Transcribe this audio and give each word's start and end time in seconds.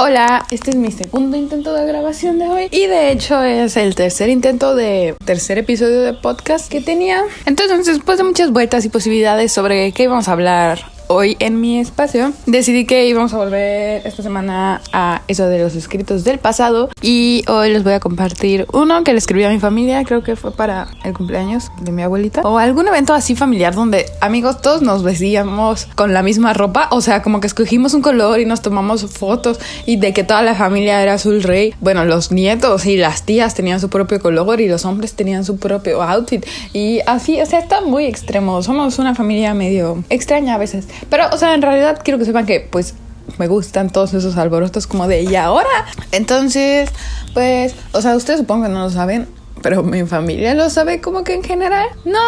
Hola, 0.00 0.46
este 0.52 0.70
es 0.70 0.76
mi 0.76 0.92
segundo 0.92 1.36
intento 1.36 1.74
de 1.74 1.84
grabación 1.84 2.38
de 2.38 2.48
hoy 2.48 2.68
y 2.70 2.86
de 2.86 3.10
hecho 3.10 3.42
es 3.42 3.76
el 3.76 3.96
tercer 3.96 4.28
intento 4.28 4.76
de 4.76 5.16
tercer 5.24 5.58
episodio 5.58 6.02
de 6.02 6.12
podcast 6.14 6.70
que 6.70 6.80
tenía. 6.80 7.24
Entonces, 7.46 7.84
después 7.84 8.16
de 8.16 8.22
muchas 8.22 8.52
vueltas 8.52 8.84
y 8.84 8.90
posibilidades 8.90 9.50
sobre 9.50 9.90
qué 9.90 10.04
íbamos 10.04 10.28
a 10.28 10.32
hablar 10.32 10.97
hoy 11.08 11.36
en 11.40 11.60
mi 11.60 11.78
espacio, 11.78 12.32
decidí 12.46 12.84
que 12.84 13.06
íbamos 13.06 13.32
a 13.34 13.38
volver 13.38 14.06
esta 14.06 14.22
semana 14.22 14.80
a 14.92 15.22
eso 15.28 15.46
de 15.46 15.58
los 15.58 15.74
escritos 15.74 16.24
del 16.24 16.38
pasado 16.38 16.90
y 17.02 17.44
hoy 17.48 17.72
les 17.72 17.84
voy 17.84 17.94
a 17.94 18.00
compartir 18.00 18.66
uno 18.72 19.02
que 19.04 19.12
le 19.12 19.18
escribí 19.18 19.44
a 19.44 19.50
mi 19.50 19.58
familia, 19.58 20.04
creo 20.04 20.22
que 20.22 20.36
fue 20.36 20.52
para 20.52 20.88
el 21.04 21.14
cumpleaños 21.14 21.70
de 21.80 21.92
mi 21.92 22.02
abuelita 22.02 22.42
o 22.42 22.58
algún 22.58 22.88
evento 22.88 23.14
así 23.14 23.34
familiar 23.34 23.74
donde 23.74 24.06
amigos 24.20 24.62
todos 24.62 24.82
nos 24.82 25.02
vestíamos 25.02 25.86
con 25.94 26.12
la 26.12 26.22
misma 26.22 26.52
ropa, 26.52 26.88
o 26.90 27.00
sea, 27.00 27.22
como 27.22 27.40
que 27.40 27.46
escogimos 27.46 27.94
un 27.94 28.02
color 28.02 28.40
y 28.40 28.44
nos 28.44 28.62
tomamos 28.62 29.06
fotos 29.06 29.58
y 29.86 29.96
de 29.96 30.12
que 30.12 30.24
toda 30.24 30.42
la 30.42 30.54
familia 30.54 31.02
era 31.02 31.14
azul 31.14 31.42
rey. 31.42 31.74
Bueno, 31.80 32.04
los 32.04 32.30
nietos 32.30 32.86
y 32.86 32.96
las 32.96 33.24
tías 33.24 33.54
tenían 33.54 33.80
su 33.80 33.88
propio 33.88 34.20
color 34.20 34.60
y 34.60 34.68
los 34.68 34.84
hombres 34.84 35.14
tenían 35.14 35.44
su 35.44 35.56
propio 35.58 36.02
outfit 36.02 36.44
y 36.72 37.00
así, 37.06 37.40
o 37.40 37.46
sea, 37.46 37.60
está 37.60 37.80
muy 37.80 38.04
extremo. 38.06 38.62
Somos 38.62 38.98
una 38.98 39.14
familia 39.14 39.54
medio 39.54 40.02
extraña 40.10 40.54
a 40.54 40.58
veces. 40.58 40.86
Pero, 41.10 41.24
o 41.32 41.36
sea, 41.36 41.54
en 41.54 41.62
realidad 41.62 42.00
quiero 42.02 42.18
que 42.18 42.24
sepan 42.24 42.46
que, 42.46 42.60
pues, 42.60 42.94
me 43.38 43.46
gustan 43.46 43.90
todos 43.90 44.14
esos 44.14 44.36
alborotos 44.36 44.86
como 44.86 45.06
de 45.06 45.22
¿y 45.22 45.36
ahora? 45.36 45.86
Entonces, 46.12 46.90
pues, 47.34 47.74
o 47.92 48.00
sea, 48.00 48.16
ustedes 48.16 48.40
supongo 48.40 48.64
que 48.64 48.70
no 48.70 48.80
lo 48.80 48.90
saben, 48.90 49.28
pero 49.62 49.82
mi 49.82 50.04
familia 50.04 50.54
lo 50.54 50.70
sabe 50.70 51.00
como 51.00 51.24
que 51.24 51.34
en 51.34 51.42
general. 51.42 51.88
No, 52.04 52.18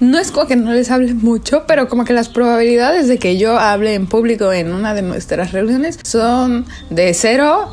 no 0.00 0.18
es 0.18 0.30
como 0.30 0.46
que 0.46 0.56
no 0.56 0.72
les 0.72 0.90
hable 0.90 1.14
mucho, 1.14 1.64
pero 1.66 1.88
como 1.88 2.04
que 2.04 2.12
las 2.12 2.28
probabilidades 2.28 3.08
de 3.08 3.18
que 3.18 3.36
yo 3.36 3.58
hable 3.58 3.94
en 3.94 4.06
público 4.06 4.52
en 4.52 4.72
una 4.72 4.94
de 4.94 5.02
nuestras 5.02 5.52
reuniones 5.52 5.98
son 6.04 6.66
de 6.90 7.12
cero 7.14 7.70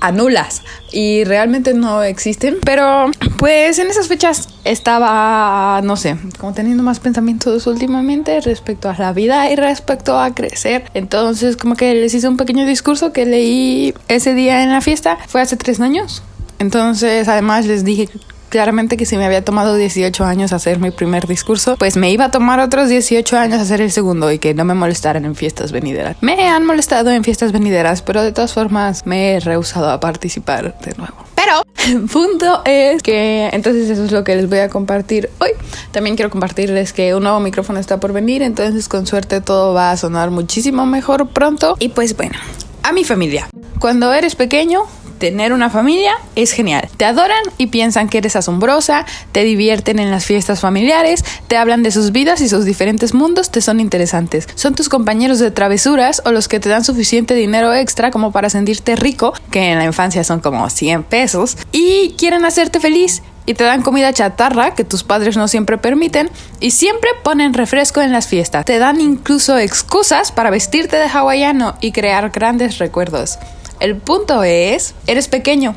a 0.00 0.12
nulas 0.12 0.62
y 0.92 1.24
realmente 1.24 1.74
no 1.74 2.02
existen. 2.02 2.58
Pero 2.64 3.10
pues 3.38 3.78
en 3.78 3.88
esas 3.88 4.08
fechas 4.08 4.48
estaba, 4.64 5.80
no 5.82 5.96
sé, 5.96 6.16
como 6.38 6.52
teniendo 6.52 6.82
más 6.82 7.00
pensamientos 7.00 7.66
últimamente 7.66 8.40
respecto 8.40 8.88
a 8.88 8.96
la 8.98 9.12
vida 9.12 9.50
y 9.50 9.56
respecto 9.56 10.18
a 10.18 10.34
crecer. 10.34 10.84
Entonces 10.94 11.56
como 11.56 11.74
que 11.74 11.94
les 11.94 12.14
hice 12.14 12.28
un 12.28 12.36
pequeño 12.36 12.66
discurso 12.66 13.12
que 13.12 13.26
leí 13.26 13.94
ese 14.08 14.34
día 14.34 14.62
en 14.62 14.70
la 14.70 14.80
fiesta. 14.80 15.18
Fue 15.26 15.40
hace 15.40 15.56
tres 15.56 15.80
años. 15.80 16.22
Entonces 16.58 17.28
además 17.28 17.66
les 17.66 17.84
dije 17.84 18.08
claramente 18.48 18.96
que 18.96 19.06
si 19.06 19.16
me 19.16 19.24
había 19.24 19.44
tomado 19.44 19.76
18 19.76 20.24
años 20.24 20.52
hacer 20.52 20.78
mi 20.78 20.90
primer 20.90 21.26
discurso, 21.26 21.76
pues 21.78 21.96
me 21.96 22.10
iba 22.10 22.26
a 22.26 22.30
tomar 22.30 22.60
otros 22.60 22.88
18 22.88 23.36
años 23.36 23.60
hacer 23.60 23.80
el 23.80 23.92
segundo 23.92 24.30
y 24.32 24.38
que 24.38 24.54
no 24.54 24.64
me 24.64 24.74
molestaran 24.74 25.24
en 25.24 25.34
fiestas 25.34 25.72
venideras. 25.72 26.16
Me 26.20 26.48
han 26.48 26.64
molestado 26.64 27.10
en 27.10 27.24
fiestas 27.24 27.52
venideras, 27.52 28.02
pero 28.02 28.22
de 28.22 28.32
todas 28.32 28.52
formas 28.52 29.06
me 29.06 29.32
he 29.32 29.40
rehusado 29.40 29.90
a 29.90 30.00
participar 30.00 30.78
de 30.80 30.94
nuevo. 30.96 31.14
Pero 31.34 31.62
el 31.86 32.02
punto 32.08 32.62
es 32.64 33.02
que 33.02 33.48
entonces 33.52 33.88
eso 33.88 34.04
es 34.04 34.12
lo 34.12 34.24
que 34.24 34.36
les 34.36 34.48
voy 34.48 34.58
a 34.58 34.68
compartir 34.68 35.30
hoy. 35.38 35.50
También 35.92 36.16
quiero 36.16 36.30
compartirles 36.30 36.92
que 36.92 37.14
un 37.14 37.22
nuevo 37.22 37.40
micrófono 37.40 37.78
está 37.78 38.00
por 38.00 38.12
venir, 38.12 38.42
entonces 38.42 38.88
con 38.88 39.06
suerte 39.06 39.40
todo 39.40 39.74
va 39.74 39.90
a 39.90 39.96
sonar 39.96 40.30
muchísimo 40.30 40.84
mejor 40.86 41.28
pronto. 41.28 41.76
Y 41.78 41.90
pues 41.90 42.16
bueno, 42.16 42.38
a 42.82 42.92
mi 42.92 43.04
familia. 43.04 43.48
Cuando 43.78 44.12
eres 44.12 44.34
pequeño, 44.34 44.82
tener 45.18 45.52
una 45.52 45.70
familia 45.70 46.14
es 46.34 46.52
genial. 46.52 46.88
Te 46.96 47.04
adoran 47.04 47.42
y 47.58 47.68
piensan 47.68 48.08
que 48.08 48.18
eres 48.18 48.36
asombrosa, 48.36 49.04
te 49.32 49.44
divierten 49.44 49.98
en 49.98 50.10
las 50.10 50.24
fiestas 50.24 50.60
familiares, 50.60 51.24
te 51.46 51.56
hablan 51.56 51.82
de 51.82 51.90
sus 51.90 52.12
vidas 52.12 52.40
y 52.40 52.48
sus 52.48 52.64
diferentes 52.64 53.14
mundos 53.14 53.50
te 53.50 53.60
son 53.60 53.80
interesantes. 53.80 54.48
Son 54.54 54.74
tus 54.74 54.88
compañeros 54.88 55.38
de 55.38 55.50
travesuras 55.50 56.22
o 56.24 56.32
los 56.32 56.48
que 56.48 56.60
te 56.60 56.68
dan 56.68 56.84
suficiente 56.84 57.34
dinero 57.34 57.74
extra 57.74 58.10
como 58.10 58.32
para 58.32 58.50
sentirte 58.50 58.96
rico, 58.96 59.34
que 59.50 59.72
en 59.72 59.78
la 59.78 59.84
infancia 59.84 60.24
son 60.24 60.40
como 60.40 60.68
100 60.70 61.02
pesos, 61.04 61.56
y 61.72 62.14
quieren 62.16 62.44
hacerte 62.44 62.80
feliz 62.80 63.22
y 63.48 63.54
te 63.54 63.64
dan 63.64 63.80
comida 63.80 64.12
chatarra 64.12 64.74
que 64.74 64.84
tus 64.84 65.04
padres 65.04 65.38
no 65.38 65.48
siempre 65.48 65.78
permiten 65.78 66.28
y 66.60 66.72
siempre 66.72 67.08
ponen 67.24 67.54
refresco 67.54 68.02
en 68.02 68.12
las 68.12 68.26
fiestas. 68.26 68.66
Te 68.66 68.78
dan 68.78 69.00
incluso 69.00 69.56
excusas 69.56 70.32
para 70.32 70.50
vestirte 70.50 70.96
de 70.96 71.08
hawaiano 71.08 71.74
y 71.80 71.92
crear 71.92 72.28
grandes 72.28 72.76
recuerdos. 72.76 73.38
El 73.80 73.96
punto 73.96 74.42
es, 74.42 74.94
eres 75.06 75.28
pequeño 75.28 75.74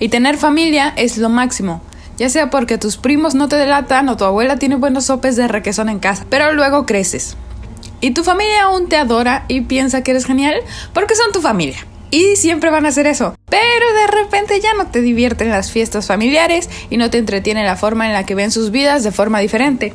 y 0.00 0.08
tener 0.08 0.36
familia 0.36 0.92
es 0.96 1.18
lo 1.18 1.28
máximo. 1.28 1.82
Ya 2.16 2.28
sea 2.30 2.50
porque 2.50 2.78
tus 2.78 2.96
primos 2.96 3.36
no 3.36 3.48
te 3.48 3.56
delatan 3.56 4.08
o 4.08 4.16
tu 4.16 4.24
abuela 4.24 4.56
tiene 4.56 4.74
buenos 4.74 5.04
sopes 5.04 5.36
de 5.36 5.46
requesón 5.46 5.88
en 5.88 6.00
casa, 6.00 6.26
pero 6.28 6.52
luego 6.52 6.84
creces. 6.84 7.36
Y 8.00 8.10
tu 8.10 8.24
familia 8.24 8.64
aún 8.64 8.88
te 8.88 8.96
adora 8.96 9.44
y 9.46 9.62
piensa 9.62 10.02
que 10.02 10.10
eres 10.10 10.26
genial 10.26 10.56
porque 10.92 11.14
son 11.14 11.32
tu 11.32 11.40
familia. 11.40 11.86
Y 12.10 12.36
siempre 12.36 12.70
van 12.70 12.86
a 12.86 12.88
hacer 12.88 13.06
eso. 13.06 13.36
Pero 13.48 13.92
de 13.92 14.06
repente 14.06 14.60
ya 14.60 14.74
no 14.74 14.86
te 14.86 15.00
divierten 15.00 15.50
las 15.50 15.70
fiestas 15.70 16.06
familiares 16.06 16.68
y 16.90 16.96
no 16.96 17.10
te 17.10 17.18
entretiene 17.18 17.64
la 17.64 17.76
forma 17.76 18.06
en 18.06 18.14
la 18.14 18.24
que 18.24 18.34
ven 18.34 18.50
sus 18.50 18.70
vidas 18.70 19.04
de 19.04 19.12
forma 19.12 19.40
diferente. 19.40 19.94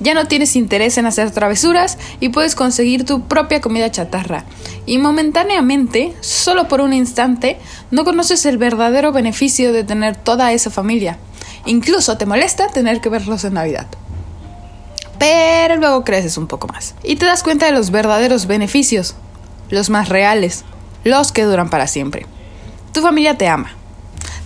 Ya 0.00 0.14
no 0.14 0.26
tienes 0.26 0.54
interés 0.54 0.96
en 0.96 1.06
hacer 1.06 1.30
travesuras 1.32 1.98
y 2.20 2.28
puedes 2.28 2.54
conseguir 2.54 3.04
tu 3.04 3.22
propia 3.22 3.60
comida 3.60 3.90
chatarra. 3.90 4.44
Y 4.86 4.98
momentáneamente, 4.98 6.14
solo 6.20 6.68
por 6.68 6.80
un 6.80 6.92
instante, 6.92 7.58
no 7.90 8.04
conoces 8.04 8.46
el 8.46 8.58
verdadero 8.58 9.12
beneficio 9.12 9.72
de 9.72 9.84
tener 9.84 10.16
toda 10.16 10.52
esa 10.52 10.70
familia. 10.70 11.18
Incluso 11.66 12.16
te 12.16 12.26
molesta 12.26 12.68
tener 12.68 13.00
que 13.00 13.08
verlos 13.08 13.44
en 13.44 13.54
Navidad. 13.54 13.86
Pero 15.18 15.76
luego 15.76 16.04
creces 16.04 16.38
un 16.38 16.46
poco 16.46 16.68
más 16.68 16.94
y 17.02 17.16
te 17.16 17.26
das 17.26 17.42
cuenta 17.42 17.66
de 17.66 17.72
los 17.72 17.90
verdaderos 17.90 18.46
beneficios, 18.46 19.16
los 19.68 19.90
más 19.90 20.08
reales, 20.08 20.64
los 21.02 21.32
que 21.32 21.42
duran 21.42 21.70
para 21.70 21.88
siempre. 21.88 22.26
Tu 22.92 23.02
familia 23.02 23.36
te 23.36 23.48
ama. 23.48 23.72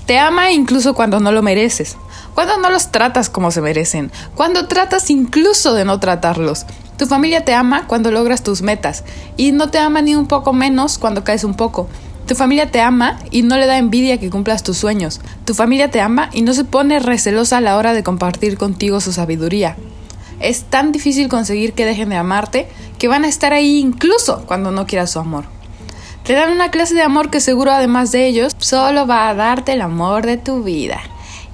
Te 0.06 0.18
ama 0.18 0.50
incluso 0.50 0.94
cuando 0.94 1.20
no 1.20 1.30
lo 1.30 1.42
mereces 1.42 1.96
cuando 2.34 2.56
no 2.58 2.70
los 2.70 2.90
tratas 2.90 3.28
como 3.28 3.50
se 3.50 3.60
merecen, 3.60 4.10
cuando 4.34 4.66
tratas 4.68 5.10
incluso 5.10 5.74
de 5.74 5.84
no 5.84 6.00
tratarlos. 6.00 6.66
Tu 6.96 7.06
familia 7.06 7.44
te 7.44 7.54
ama 7.54 7.86
cuando 7.86 8.10
logras 8.10 8.42
tus 8.42 8.62
metas 8.62 9.04
y 9.36 9.52
no 9.52 9.70
te 9.70 9.78
ama 9.78 10.02
ni 10.02 10.14
un 10.14 10.26
poco 10.26 10.52
menos 10.52 10.98
cuando 10.98 11.24
caes 11.24 11.44
un 11.44 11.54
poco. 11.54 11.88
Tu 12.26 12.34
familia 12.34 12.70
te 12.70 12.80
ama 12.80 13.18
y 13.30 13.42
no 13.42 13.56
le 13.56 13.66
da 13.66 13.78
envidia 13.78 14.18
que 14.18 14.30
cumplas 14.30 14.62
tus 14.62 14.78
sueños. 14.78 15.20
Tu 15.44 15.54
familia 15.54 15.90
te 15.90 16.00
ama 16.00 16.30
y 16.32 16.42
no 16.42 16.54
se 16.54 16.64
pone 16.64 17.00
recelosa 17.00 17.58
a 17.58 17.60
la 17.60 17.76
hora 17.76 17.92
de 17.92 18.04
compartir 18.04 18.56
contigo 18.56 19.00
su 19.00 19.12
sabiduría. 19.12 19.76
Es 20.38 20.64
tan 20.64 20.92
difícil 20.92 21.28
conseguir 21.28 21.72
que 21.72 21.84
dejen 21.84 22.10
de 22.10 22.16
amarte 22.16 22.68
que 22.98 23.08
van 23.08 23.24
a 23.24 23.28
estar 23.28 23.52
ahí 23.52 23.78
incluso 23.78 24.44
cuando 24.46 24.70
no 24.70 24.86
quieras 24.86 25.10
su 25.10 25.18
amor. 25.18 25.44
Te 26.24 26.34
dan 26.34 26.52
una 26.52 26.70
clase 26.70 26.94
de 26.94 27.02
amor 27.02 27.30
que 27.30 27.40
seguro 27.40 27.72
además 27.72 28.12
de 28.12 28.26
ellos 28.26 28.54
solo 28.58 29.06
va 29.06 29.28
a 29.28 29.34
darte 29.34 29.72
el 29.72 29.80
amor 29.80 30.24
de 30.24 30.36
tu 30.36 30.62
vida. 30.62 31.00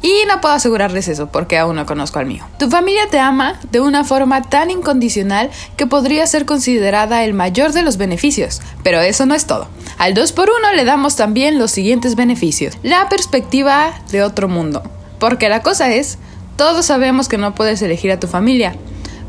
Y 0.01 0.25
no 0.29 0.41
puedo 0.41 0.55
asegurarles 0.55 1.09
eso 1.09 1.27
porque 1.27 1.59
aún 1.59 1.77
no 1.77 1.87
conozco 1.87 2.19
al 2.19 2.27
mío. 2.27 2.47
Tu 2.59 2.71
familia 2.71 3.09
te 3.11 3.19
ama 3.19 3.59
de 3.73 3.81
una 3.81 4.05
forma 4.05 4.43
tan 4.43 4.71
incondicional 4.71 5.51
que 5.77 5.87
podría 5.87 6.27
ser 6.27 6.45
considerada 6.45 7.25
el 7.25 7.35
mayor 7.35 7.73
de 7.73 7.83
los 7.83 7.97
beneficios. 7.97 8.61
Pero 8.85 9.01
eso 9.01 9.27
no 9.27 9.35
es 9.35 9.47
todo. 9.47 9.69
Al 9.99 10.15
2x1 10.15 10.75
le 10.77 10.85
damos 10.85 11.17
también 11.17 11.59
los 11.59 11.73
siguientes 11.73 12.15
beneficios. 12.15 12.79
La 12.83 13.09
perspectiva 13.09 13.93
de 14.13 14.23
otro 14.23 14.49
mundo. 14.49 14.83
Porque 15.19 15.49
la 15.49 15.63
cosa 15.63 15.93
es, 15.93 16.19
todos 16.57 16.87
sabemos 16.87 17.29
que 17.29 17.39
no 17.39 17.55
puedes 17.55 17.83
elegir 17.83 18.13
a 18.13 18.21
tu 18.21 18.29
familia, 18.29 18.77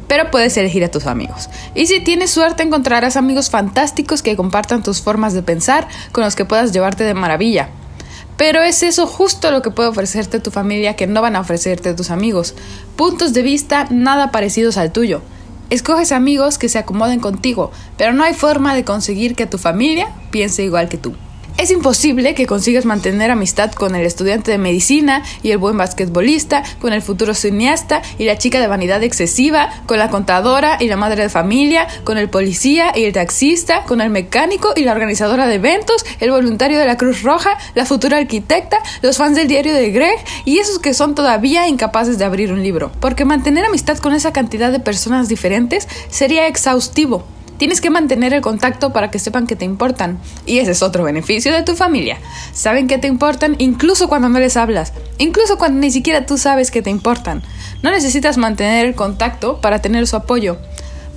pero 0.07 0.29
puedes 0.31 0.55
elegir 0.57 0.83
a 0.83 0.91
tus 0.91 1.07
amigos. 1.07 1.49
Y 1.73 1.87
si 1.87 2.03
tienes 2.03 2.31
suerte 2.31 2.63
encontrarás 2.63 3.17
amigos 3.17 3.49
fantásticos 3.49 4.21
que 4.21 4.35
compartan 4.35 4.83
tus 4.83 5.01
formas 5.01 5.33
de 5.33 5.43
pensar, 5.43 5.87
con 6.11 6.23
los 6.23 6.35
que 6.35 6.45
puedas 6.45 6.71
llevarte 6.71 7.03
de 7.03 7.13
maravilla. 7.13 7.69
Pero 8.39 8.63
es 8.63 8.83
eso 8.83 9.05
justo 9.05 9.51
lo 9.51 9.61
que 9.61 9.69
puede 9.69 9.89
ofrecerte 9.89 10.39
tu 10.39 10.49
familia 10.49 10.95
que 10.95 11.07
no 11.07 11.21
van 11.21 11.35
a 11.35 11.41
ofrecerte 11.41 11.93
tus 11.93 12.09
amigos. 12.09 12.55
Puntos 12.95 13.33
de 13.33 13.41
vista 13.41 13.87
nada 13.91 14.31
parecidos 14.31 14.77
al 14.77 14.93
tuyo. 14.93 15.21
Escoges 15.69 16.13
amigos 16.13 16.57
que 16.57 16.69
se 16.69 16.79
acomoden 16.79 17.19
contigo, 17.19 17.69
pero 17.97 18.13
no 18.13 18.23
hay 18.23 18.33
forma 18.33 18.73
de 18.73 18.85
conseguir 18.85 19.35
que 19.35 19.45
tu 19.45 19.57
familia 19.57 20.07
piense 20.31 20.63
igual 20.63 20.87
que 20.87 20.97
tú. 20.97 21.15
Es 21.59 21.71
imposible 21.71 22.35
que 22.35 22.45
consigas 22.45 22.85
mantener 22.85 23.31
amistad 23.31 23.73
con 23.73 23.93
el 23.93 24.05
estudiante 24.05 24.49
de 24.49 24.57
medicina 24.57 25.23
y 25.43 25.51
el 25.51 25.57
buen 25.57 25.77
basquetbolista, 25.77 26.63
con 26.79 26.93
el 26.93 27.01
futuro 27.01 27.33
cineasta 27.33 28.01
y 28.17 28.23
la 28.23 28.37
chica 28.37 28.61
de 28.61 28.67
vanidad 28.67 29.03
excesiva, 29.03 29.69
con 29.85 29.99
la 29.99 30.09
contadora 30.09 30.77
y 30.79 30.87
la 30.87 30.95
madre 30.95 31.23
de 31.23 31.27
familia, 31.27 31.85
con 32.05 32.17
el 32.17 32.29
policía 32.29 32.93
y 32.95 33.03
el 33.03 33.11
taxista, 33.11 33.83
con 33.83 33.99
el 33.99 34.09
mecánico 34.09 34.71
y 34.73 34.83
la 34.83 34.93
organizadora 34.93 35.47
de 35.47 35.55
eventos, 35.55 36.05
el 36.21 36.31
voluntario 36.31 36.79
de 36.79 36.85
la 36.85 36.95
Cruz 36.95 37.23
Roja, 37.23 37.57
la 37.75 37.85
futura 37.85 38.19
arquitecta, 38.19 38.77
los 39.01 39.17
fans 39.17 39.35
del 39.35 39.49
diario 39.49 39.73
de 39.73 39.91
Greg 39.91 40.17
y 40.45 40.59
esos 40.59 40.79
que 40.79 40.93
son 40.93 41.13
todavía 41.13 41.67
incapaces 41.67 42.17
de 42.17 42.23
abrir 42.23 42.53
un 42.53 42.63
libro. 42.63 42.89
Porque 43.01 43.25
mantener 43.25 43.65
amistad 43.65 43.97
con 43.97 44.13
esa 44.13 44.31
cantidad 44.31 44.71
de 44.71 44.79
personas 44.79 45.27
diferentes 45.27 45.89
sería 46.09 46.47
exhaustivo. 46.47 47.25
Tienes 47.59 47.81
que 47.81 47.89
mantener 47.89 48.33
el 48.33 48.41
contacto 48.41 48.93
para 48.93 49.11
que 49.11 49.19
sepan 49.19 49.45
que 49.45 49.57
te 49.57 49.65
importan. 49.65 50.17
Y 50.45 50.59
ese 50.59 50.71
es 50.71 50.81
otro 50.81 51.03
beneficio 51.03 51.53
de 51.53 51.61
tu 51.61 51.75
familia. 51.75 52.17
Saben 52.53 52.87
que 52.87 52.97
te 52.97 53.07
importan 53.07 53.57
incluso 53.59 54.07
cuando 54.07 54.29
no 54.29 54.39
les 54.39 54.55
hablas, 54.55 54.93
incluso 55.17 55.57
cuando 55.57 55.81
ni 55.81 55.91
siquiera 55.91 56.25
tú 56.25 56.37
sabes 56.37 56.71
que 56.71 56.81
te 56.81 56.89
importan. 56.89 57.43
No 57.83 57.91
necesitas 57.91 58.37
mantener 58.37 58.85
el 58.85 58.95
contacto 58.95 59.59
para 59.59 59.81
tener 59.81 60.07
su 60.07 60.15
apoyo. 60.15 60.57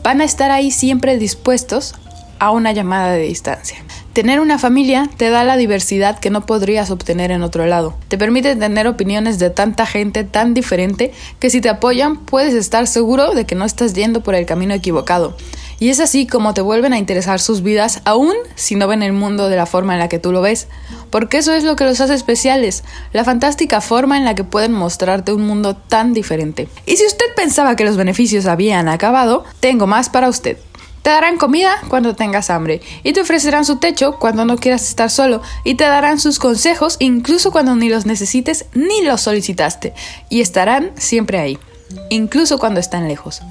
Van 0.02 0.20
a 0.20 0.24
estar 0.24 0.50
ahí 0.50 0.72
siempre 0.72 1.16
dispuestos 1.16 1.94
a 2.40 2.50
una 2.50 2.72
llamada 2.72 3.12
de 3.12 3.22
distancia. 3.22 3.78
Tener 4.12 4.40
una 4.40 4.58
familia 4.58 5.08
te 5.16 5.30
da 5.30 5.44
la 5.44 5.56
diversidad 5.56 6.18
que 6.18 6.28
no 6.28 6.44
podrías 6.44 6.90
obtener 6.90 7.30
en 7.30 7.42
otro 7.42 7.66
lado. 7.66 7.94
Te 8.08 8.18
permite 8.18 8.56
tener 8.56 8.88
opiniones 8.88 9.38
de 9.38 9.48
tanta 9.48 9.86
gente 9.86 10.24
tan 10.24 10.54
diferente 10.54 11.12
que 11.38 11.50
si 11.50 11.60
te 11.60 11.68
apoyan 11.68 12.16
puedes 12.16 12.52
estar 12.54 12.88
seguro 12.88 13.32
de 13.32 13.46
que 13.46 13.54
no 13.54 13.64
estás 13.64 13.94
yendo 13.94 14.24
por 14.24 14.34
el 14.34 14.44
camino 14.44 14.74
equivocado. 14.74 15.36
Y 15.82 15.90
es 15.90 15.98
así 15.98 16.28
como 16.28 16.54
te 16.54 16.60
vuelven 16.60 16.92
a 16.92 16.98
interesar 16.98 17.40
sus 17.40 17.60
vidas, 17.64 18.02
aún 18.04 18.34
si 18.54 18.76
no 18.76 18.86
ven 18.86 19.02
el 19.02 19.12
mundo 19.12 19.48
de 19.48 19.56
la 19.56 19.66
forma 19.66 19.94
en 19.94 19.98
la 19.98 20.06
que 20.06 20.20
tú 20.20 20.30
lo 20.30 20.40
ves. 20.40 20.68
Porque 21.10 21.38
eso 21.38 21.52
es 21.54 21.64
lo 21.64 21.74
que 21.74 21.82
los 21.82 22.00
hace 22.00 22.14
especiales, 22.14 22.84
la 23.12 23.24
fantástica 23.24 23.80
forma 23.80 24.16
en 24.16 24.24
la 24.24 24.36
que 24.36 24.44
pueden 24.44 24.74
mostrarte 24.74 25.32
un 25.32 25.44
mundo 25.44 25.74
tan 25.74 26.12
diferente. 26.12 26.68
Y 26.86 26.98
si 26.98 27.04
usted 27.04 27.24
pensaba 27.34 27.74
que 27.74 27.84
los 27.84 27.96
beneficios 27.96 28.46
habían 28.46 28.86
acabado, 28.86 29.42
tengo 29.58 29.88
más 29.88 30.08
para 30.08 30.28
usted. 30.28 30.56
Te 31.02 31.10
darán 31.10 31.36
comida 31.36 31.74
cuando 31.88 32.14
tengas 32.14 32.48
hambre 32.48 32.80
y 33.02 33.12
te 33.12 33.22
ofrecerán 33.22 33.64
su 33.64 33.78
techo 33.78 34.20
cuando 34.20 34.44
no 34.44 34.58
quieras 34.58 34.88
estar 34.88 35.10
solo 35.10 35.42
y 35.64 35.74
te 35.74 35.82
darán 35.82 36.20
sus 36.20 36.38
consejos 36.38 36.94
incluso 37.00 37.50
cuando 37.50 37.74
ni 37.74 37.88
los 37.88 38.06
necesites 38.06 38.66
ni 38.72 39.02
los 39.02 39.22
solicitaste 39.22 39.94
y 40.28 40.42
estarán 40.42 40.92
siempre 40.94 41.40
ahí, 41.40 41.58
incluso 42.08 42.60
cuando 42.60 42.78
están 42.78 43.08
lejos. 43.08 43.42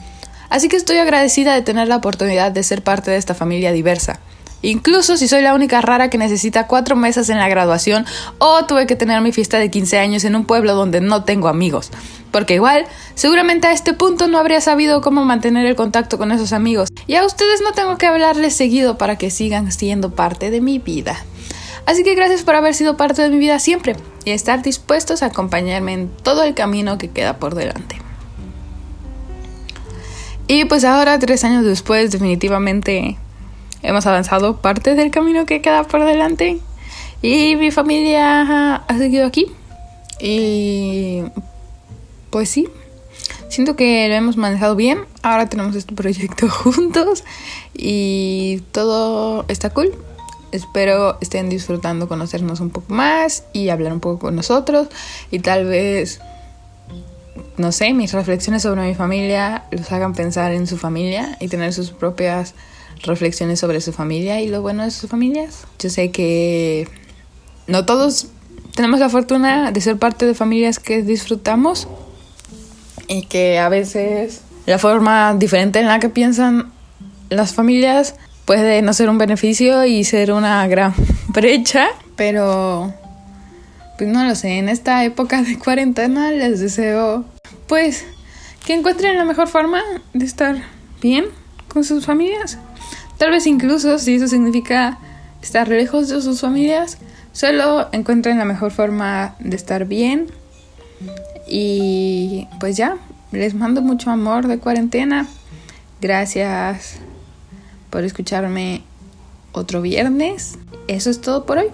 Así 0.52 0.68
que 0.68 0.76
estoy 0.76 0.98
agradecida 0.98 1.54
de 1.56 1.62
tener 1.62 1.88
la 1.88 1.96
oportunidad 1.96 2.52
de 2.52 2.62
ser 2.62 2.84
parte 2.84 3.10
de 3.10 3.16
esta 3.16 3.34
familia 3.34 3.72
diversa. 3.72 4.20
Incluso 4.62 5.16
si 5.16 5.30
soy 5.30 5.42
la 5.42 5.56
única 5.56 5.80
rara 5.80 6.10
que 6.10 6.18
necesita 6.18 6.68
cuatro 6.68 6.98
mesas 6.98 7.30
en 7.30 7.38
la 7.38 7.48
graduación 7.48 8.06
o 8.38 8.66
tuve 8.66 8.86
que 8.86 8.98
tener 8.98 9.22
mi 9.22 9.32
fiesta 9.32 9.60
de 9.60 9.72
15 9.72 9.98
años 9.98 10.26
en 10.26 10.36
un 10.36 10.44
pueblo 10.44 10.76
donde 10.76 11.00
no 11.00 11.24
tengo 11.24 11.48
amigos. 11.48 11.90
Porque 12.34 12.56
igual, 12.56 12.86
seguramente 13.16 13.68
a 13.68 13.72
este 13.72 13.94
punto 13.94 14.28
no 14.28 14.38
habría 14.38 14.60
sabido 14.60 15.02
cómo 15.02 15.24
mantener 15.24 15.66
el 15.66 15.78
contacto 15.78 16.18
con 16.18 16.34
esos 16.34 16.52
amigos. 16.52 16.90
Y 17.08 17.16
a 17.16 17.26
ustedes 17.26 17.62
no 17.62 17.72
tengo 17.72 17.98
que 17.98 18.08
hablarles 18.08 18.54
seguido 18.54 18.98
para 18.98 19.18
que 19.18 19.32
sigan 19.32 19.72
siendo 19.72 20.12
parte 20.12 20.52
de 20.52 20.60
mi 20.60 20.80
vida. 20.80 21.18
Así 21.86 22.04
que 22.04 22.14
gracias 22.14 22.44
por 22.44 22.56
haber 22.56 22.76
sido 22.76 22.98
parte 22.98 23.22
de 23.22 23.30
mi 23.30 23.38
vida 23.38 23.58
siempre 23.58 23.96
y 24.26 24.32
estar 24.32 24.62
dispuestos 24.62 25.24
a 25.24 25.28
acompañarme 25.28 25.94
en 25.94 26.10
todo 26.10 26.44
el 26.44 26.56
camino 26.56 26.98
que 26.98 27.10
queda 27.10 27.38
por 27.38 27.56
delante. 27.56 28.11
Y 30.54 30.66
pues 30.66 30.84
ahora, 30.84 31.18
tres 31.18 31.46
años 31.46 31.64
después, 31.64 32.12
definitivamente 32.12 33.18
hemos 33.84 34.06
avanzado 34.06 34.58
parte 34.58 34.96
del 34.96 35.10
camino 35.10 35.46
que 35.46 35.62
queda 35.62 35.86
por 35.86 36.04
delante. 36.04 36.60
Y 37.22 37.56
mi 37.56 37.72
familia 37.72 38.76
ha 38.76 38.98
seguido 38.98 39.26
aquí. 39.26 39.46
Y 40.20 41.24
pues 42.32 42.50
sí, 42.50 42.68
siento 43.48 43.78
que 43.78 44.10
lo 44.10 44.14
hemos 44.14 44.36
manejado 44.36 44.76
bien. 44.76 45.00
Ahora 45.22 45.48
tenemos 45.48 45.74
este 45.78 45.96
proyecto 45.96 46.50
juntos 46.50 47.24
y 47.74 48.62
todo 48.74 49.46
está 49.48 49.70
cool. 49.70 49.96
Espero 50.52 51.18
estén 51.22 51.48
disfrutando 51.48 52.10
conocernos 52.10 52.60
un 52.60 52.72
poco 52.72 52.94
más 52.94 53.46
y 53.54 53.70
hablar 53.70 53.94
un 53.94 54.02
poco 54.02 54.20
con 54.20 54.36
nosotros 54.36 54.90
y 55.32 55.40
tal 55.40 55.64
vez 55.64 56.20
no 57.58 57.72
sé, 57.72 57.94
mis 57.94 58.14
reflexiones 58.14 58.64
sobre 58.64 58.82
mi 58.88 58.96
familia 58.96 59.64
los 59.72 59.92
hagan 59.92 60.14
pensar 60.14 60.52
en 60.52 60.68
su 60.68 60.78
familia 60.78 61.38
y 61.40 61.48
tener 61.48 61.74
sus 61.74 61.92
propias 61.92 62.54
reflexiones 63.04 63.60
sobre 63.60 63.82
su 63.82 63.94
familia 63.94 64.42
y 64.42 64.48
lo 64.48 64.62
bueno 64.62 64.84
de 64.84 64.92
sus 64.92 65.10
familias. 65.10 65.66
Yo 65.80 65.90
sé 65.90 66.12
que 66.12 66.88
no 67.68 67.86
todos 67.86 68.28
tenemos 68.76 69.00
la 69.00 69.10
fortuna 69.10 69.72
de 69.72 69.82
ser 69.82 69.98
parte 69.98 70.26
de 70.26 70.34
familias 70.34 70.80
que 70.80 71.04
disfrutamos 71.04 71.88
y 73.08 73.24
que 73.24 73.60
a 73.60 73.70
veces 73.70 74.42
la 74.66 74.78
forma 74.78 75.34
diferente 75.36 75.80
en 75.80 75.88
la 75.88 76.00
que 76.00 76.10
piensan 76.10 76.72
las 77.30 77.54
familias 77.54 78.16
puede 78.46 78.82
no 78.82 78.94
ser 78.94 79.10
un 79.10 79.18
beneficio 79.18 79.86
y 79.86 80.04
ser 80.04 80.32
una 80.32 80.68
gran 80.68 80.94
brecha, 81.28 81.88
pero 82.16 82.94
pues 84.02 84.12
no 84.12 84.24
lo 84.24 84.34
sé, 84.34 84.58
en 84.58 84.68
esta 84.68 85.06
época 85.06 85.44
de 85.44 85.60
cuarentena 85.60 86.32
les 86.32 86.60
deseo 86.60 87.24
pues 87.68 88.04
que 88.66 88.74
encuentren 88.74 89.16
la 89.16 89.26
mejor 89.26 89.48
forma 89.48 89.80
de 90.12 90.26
estar 90.26 90.56
bien 91.04 91.26
con 91.68 91.84
sus 91.84 92.08
familias. 92.08 92.58
Tal 93.20 93.30
vez 93.30 93.46
incluso 93.46 94.00
si 94.00 94.16
eso 94.16 94.28
significa 94.28 94.98
estar 95.44 95.68
lejos 95.68 96.10
de 96.10 96.20
sus 96.20 96.42
familias, 96.42 96.98
solo 97.32 97.90
encuentren 97.92 98.40
la 98.40 98.46
mejor 98.46 98.72
forma 98.72 99.36
de 99.38 99.56
estar 99.56 99.86
bien. 99.86 100.32
Y 101.48 102.48
pues 102.60 102.78
ya, 102.78 102.98
les 103.32 103.54
mando 103.54 103.84
mucho 103.84 104.10
amor 104.10 104.48
de 104.48 104.58
cuarentena. 104.58 105.28
Gracias 106.02 106.96
por 107.92 108.04
escucharme 108.04 108.82
otro 109.52 109.80
viernes. 109.84 110.58
Eso 110.88 111.12
es 111.12 111.22
todo 111.22 111.46
por 111.46 111.60
hoy. 111.60 111.68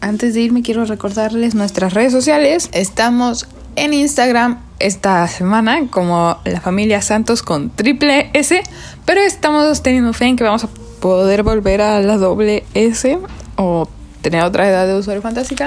Antes 0.00 0.32
de 0.32 0.40
irme 0.40 0.62
quiero 0.62 0.86
recordarles 0.86 1.54
nuestras 1.54 1.92
redes 1.92 2.10
sociales. 2.10 2.70
Estamos 2.72 3.46
en 3.76 3.92
Instagram 3.92 4.58
esta 4.78 5.28
semana 5.28 5.88
como 5.90 6.38
la 6.46 6.62
familia 6.62 7.02
Santos 7.02 7.42
con 7.42 7.68
triple 7.68 8.30
S, 8.32 8.62
pero 9.04 9.20
estamos 9.20 9.82
teniendo 9.82 10.14
fe 10.14 10.24
en 10.24 10.36
que 10.36 10.44
vamos 10.44 10.64
a 10.64 10.68
poder 11.00 11.42
volver 11.42 11.82
a 11.82 12.00
la 12.00 12.16
doble 12.16 12.64
S 12.72 13.18
o 13.56 13.88
tener 14.22 14.42
otra 14.42 14.70
edad 14.70 14.86
de 14.86 14.94
usuario 14.94 15.20
fantástica. 15.20 15.66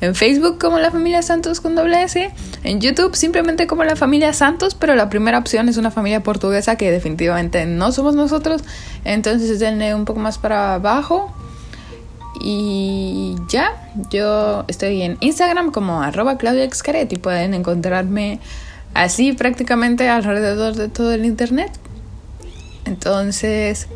En 0.00 0.16
Facebook 0.16 0.58
como 0.58 0.78
la 0.80 0.90
familia 0.90 1.22
Santos 1.22 1.60
con 1.60 1.76
doble 1.76 2.02
S. 2.02 2.32
En 2.64 2.80
YouTube 2.80 3.14
simplemente 3.14 3.68
como 3.68 3.84
la 3.84 3.94
familia 3.94 4.32
Santos, 4.32 4.74
pero 4.74 4.96
la 4.96 5.08
primera 5.08 5.38
opción 5.38 5.68
es 5.68 5.76
una 5.76 5.92
familia 5.92 6.24
portuguesa 6.24 6.74
que 6.74 6.90
definitivamente 6.90 7.66
no 7.66 7.92
somos 7.92 8.16
nosotros. 8.16 8.62
Entonces 9.04 9.60
denle 9.60 9.94
un 9.94 10.06
poco 10.06 10.18
más 10.18 10.38
para 10.38 10.74
abajo 10.74 11.32
y 12.40 13.36
ya, 13.48 13.90
yo 14.10 14.64
estoy 14.66 15.02
en 15.02 15.18
Instagram 15.20 15.72
como 15.72 16.02
arroba 16.02 16.38
Claudia 16.38 16.68
y 17.08 17.16
pueden 17.16 17.54
encontrarme 17.54 18.40
así 18.94 19.32
prácticamente 19.32 20.08
alrededor 20.08 20.74
de 20.74 20.88
todo 20.88 21.12
el 21.12 21.24
internet. 21.26 21.70
Entonces, 22.86 23.88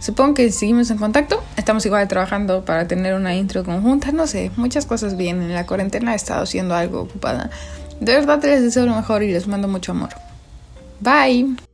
supongo 0.00 0.34
que 0.34 0.50
seguimos 0.50 0.90
en 0.90 0.98
contacto. 0.98 1.42
Estamos 1.56 1.84
igual 1.86 2.08
trabajando 2.08 2.64
para 2.64 2.88
tener 2.88 3.14
una 3.14 3.34
intro 3.36 3.62
conjunta. 3.62 4.10
No 4.10 4.26
sé, 4.26 4.50
muchas 4.56 4.86
cosas 4.86 5.16
bien. 5.16 5.42
En 5.42 5.54
la 5.54 5.66
cuarentena 5.66 6.14
he 6.14 6.16
estado 6.16 6.46
siendo 6.46 6.74
algo 6.74 7.02
ocupada. 7.02 7.50
De 8.00 8.14
verdad 8.14 8.42
les 8.42 8.62
deseo 8.62 8.86
lo 8.86 8.94
mejor 8.94 9.22
y 9.22 9.32
les 9.32 9.46
mando 9.46 9.68
mucho 9.68 9.92
amor. 9.92 10.10
Bye. 11.00 11.67